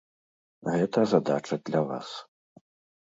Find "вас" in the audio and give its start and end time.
1.93-2.09